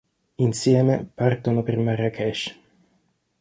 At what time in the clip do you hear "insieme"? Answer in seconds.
0.37-1.07